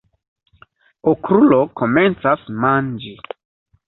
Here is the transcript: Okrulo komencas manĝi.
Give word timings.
Okrulo 1.11 1.59
komencas 1.81 2.47
manĝi. 2.65 3.13